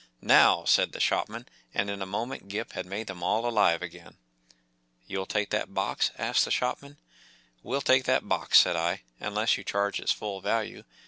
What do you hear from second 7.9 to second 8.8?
that box,’’ said